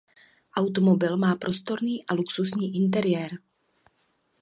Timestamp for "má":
1.17-1.35